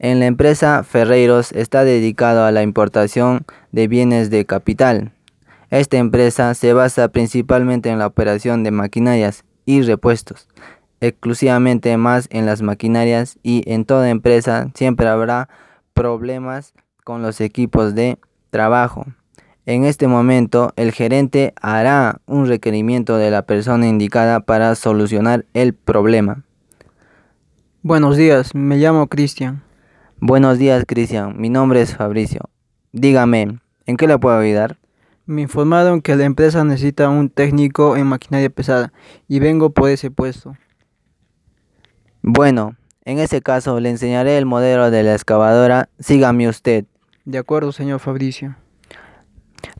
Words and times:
En 0.00 0.20
la 0.20 0.26
empresa 0.26 0.84
Ferreiros 0.84 1.50
está 1.50 1.82
dedicado 1.82 2.44
a 2.44 2.52
la 2.52 2.62
importación 2.62 3.44
de 3.72 3.88
bienes 3.88 4.30
de 4.30 4.44
capital. 4.44 5.10
Esta 5.70 5.96
empresa 5.96 6.54
se 6.54 6.72
basa 6.72 7.08
principalmente 7.08 7.90
en 7.90 7.98
la 7.98 8.06
operación 8.06 8.62
de 8.62 8.70
maquinarias 8.70 9.44
y 9.66 9.82
repuestos, 9.82 10.48
exclusivamente 11.00 11.96
más 11.96 12.28
en 12.30 12.46
las 12.46 12.62
maquinarias 12.62 13.38
y 13.42 13.64
en 13.66 13.84
toda 13.84 14.08
empresa 14.08 14.70
siempre 14.74 15.08
habrá 15.08 15.48
problemas 15.94 16.74
con 17.02 17.20
los 17.20 17.40
equipos 17.40 17.96
de 17.96 18.18
trabajo. 18.50 19.04
En 19.66 19.84
este 19.84 20.06
momento, 20.06 20.72
el 20.76 20.92
gerente 20.92 21.52
hará 21.60 22.20
un 22.24 22.46
requerimiento 22.46 23.16
de 23.16 23.30
la 23.32 23.42
persona 23.42 23.88
indicada 23.88 24.40
para 24.40 24.74
solucionar 24.76 25.44
el 25.54 25.74
problema. 25.74 26.44
Buenos 27.82 28.16
días, 28.16 28.54
me 28.54 28.76
llamo 28.76 29.08
Cristian. 29.08 29.67
Buenos 30.20 30.58
días, 30.58 30.82
Cristian. 30.84 31.40
Mi 31.40 31.48
nombre 31.48 31.80
es 31.80 31.94
Fabricio. 31.94 32.50
Dígame, 32.90 33.60
¿en 33.86 33.96
qué 33.96 34.08
le 34.08 34.18
puedo 34.18 34.36
ayudar? 34.36 34.76
Me 35.26 35.42
informaron 35.42 36.02
que 36.02 36.16
la 36.16 36.24
empresa 36.24 36.64
necesita 36.64 37.08
un 37.08 37.30
técnico 37.30 37.96
en 37.96 38.08
maquinaria 38.08 38.50
pesada 38.50 38.92
y 39.28 39.38
vengo 39.38 39.70
por 39.70 39.90
ese 39.90 40.10
puesto. 40.10 40.56
Bueno, 42.20 42.74
en 43.04 43.20
ese 43.20 43.42
caso 43.42 43.78
le 43.78 43.90
enseñaré 43.90 44.38
el 44.38 44.44
modelo 44.44 44.90
de 44.90 45.04
la 45.04 45.14
excavadora. 45.14 45.88
Sígame 46.00 46.48
usted. 46.48 46.84
De 47.24 47.38
acuerdo, 47.38 47.70
señor 47.70 48.00
Fabricio. 48.00 48.56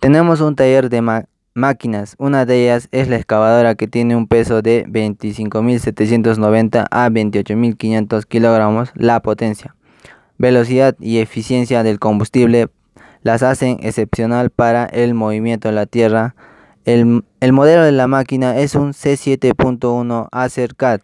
Tenemos 0.00 0.40
un 0.40 0.56
taller 0.56 0.88
de 0.88 1.26
máquinas. 1.52 2.16
Una 2.18 2.46
de 2.46 2.62
ellas 2.62 2.88
es 2.90 3.08
la 3.08 3.16
excavadora 3.16 3.74
que 3.74 3.86
tiene 3.86 4.16
un 4.16 4.26
peso 4.26 4.62
de 4.62 4.86
25.790 4.86 6.86
a 6.90 7.10
28.500 7.10 8.24
kilogramos 8.24 8.92
la 8.94 9.20
potencia 9.20 9.76
velocidad 10.42 10.94
y 10.98 11.18
eficiencia 11.18 11.84
del 11.84 12.00
combustible 12.00 12.68
las 13.22 13.44
hacen 13.44 13.78
excepcional 13.80 14.50
para 14.50 14.86
el 14.86 15.14
movimiento 15.14 15.68
de 15.68 15.74
la 15.74 15.86
Tierra. 15.86 16.34
El, 16.84 17.22
modelo 17.52 17.84
de 17.84 17.92
la 17.92 18.08
máquina 18.08 18.58
es 18.58 18.74
un 18.74 18.92
C7.1 18.92 20.26
Acercat. 20.32 21.02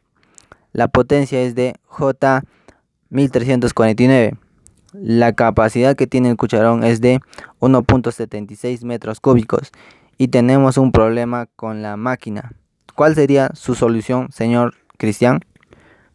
La 0.72 0.88
potencia 0.88 1.40
es 1.40 1.54
de 1.54 1.76
J1349. 1.88 4.36
La 4.92 5.32
capacidad 5.34 5.94
que 5.94 6.08
tiene 6.08 6.30
el 6.30 6.36
cucharón 6.36 6.82
es 6.82 7.00
de 7.00 7.20
1.76 7.60 8.84
metros 8.84 9.20
cúbicos 9.20 9.70
y 10.16 10.26
tenemos 10.28 10.78
un 10.78 10.90
problema 10.90 11.46
con 11.54 11.80
la 11.80 11.96
máquina. 11.96 12.54
¿Cuál 12.96 13.14
sería 13.14 13.52
su 13.54 13.76
solución, 13.76 14.32
señor 14.32 14.74
Cristian? 14.96 15.38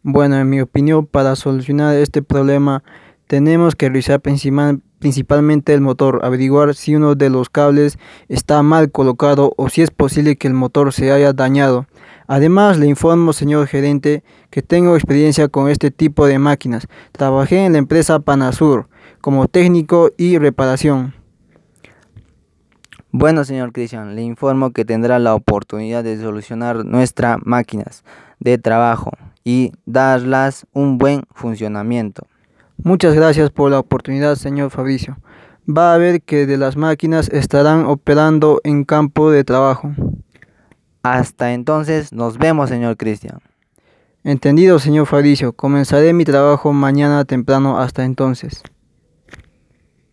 Bueno, 0.02 0.36
en 0.36 0.50
mi 0.50 0.60
opinión, 0.60 1.06
para 1.06 1.36
solucionar 1.36 1.96
este 1.96 2.20
problema 2.20 2.82
tenemos 3.26 3.74
que 3.74 3.88
revisar 3.88 4.20
principalmente 4.20 5.74
el 5.74 5.80
motor, 5.80 6.20
averiguar 6.22 6.74
si 6.74 6.94
uno 6.94 7.14
de 7.14 7.30
los 7.30 7.48
cables 7.48 7.98
está 8.28 8.62
mal 8.62 8.90
colocado 8.90 9.52
o 9.56 9.68
si 9.68 9.82
es 9.82 9.90
posible 9.90 10.36
que 10.36 10.48
el 10.48 10.54
motor 10.54 10.92
se 10.92 11.12
haya 11.12 11.32
dañado. 11.32 11.86
Además, 12.26 12.78
le 12.78 12.86
informo, 12.86 13.32
señor 13.32 13.66
gerente, 13.66 14.24
que 14.50 14.62
tengo 14.62 14.94
experiencia 14.94 15.48
con 15.48 15.68
este 15.68 15.90
tipo 15.90 16.26
de 16.26 16.38
máquinas. 16.38 16.86
Trabajé 17.12 17.64
en 17.64 17.72
la 17.72 17.78
empresa 17.78 18.20
Panasur 18.20 18.88
como 19.20 19.48
técnico 19.48 20.10
y 20.16 20.38
reparación. 20.38 21.14
Bueno, 23.10 23.44
señor 23.44 23.72
Cristian, 23.72 24.16
le 24.16 24.22
informo 24.22 24.72
que 24.72 24.84
tendrá 24.84 25.18
la 25.18 25.34
oportunidad 25.34 26.02
de 26.02 26.20
solucionar 26.20 26.84
nuestras 26.84 27.38
máquinas 27.44 28.04
de 28.40 28.58
trabajo 28.58 29.12
y 29.44 29.72
darlas 29.86 30.66
un 30.72 30.98
buen 30.98 31.22
funcionamiento. 31.32 32.26
Muchas 32.84 33.14
gracias 33.14 33.48
por 33.48 33.70
la 33.70 33.78
oportunidad, 33.78 34.34
señor 34.34 34.70
Fabricio. 34.70 35.16
Va 35.66 35.94
a 35.94 35.96
ver 35.96 36.20
que 36.20 36.44
de 36.44 36.58
las 36.58 36.76
máquinas 36.76 37.30
estarán 37.30 37.86
operando 37.86 38.60
en 38.62 38.84
campo 38.84 39.30
de 39.30 39.42
trabajo. 39.42 39.90
Hasta 41.02 41.54
entonces, 41.54 42.12
nos 42.12 42.36
vemos, 42.36 42.68
señor 42.68 42.98
Cristian. 42.98 43.38
Entendido, 44.22 44.78
señor 44.78 45.06
Fabricio. 45.06 45.54
Comenzaré 45.54 46.12
mi 46.12 46.26
trabajo 46.26 46.74
mañana 46.74 47.24
temprano 47.24 47.78
hasta 47.78 48.04
entonces. 48.04 48.62